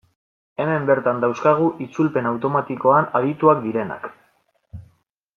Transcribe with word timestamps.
Hemen 0.63 0.85
bertan 0.89 1.19
dauzkagu 1.25 1.67
itzulpen 1.87 2.29
automatikoan 2.29 3.07
adituak 3.19 3.61
direnak. 3.69 4.09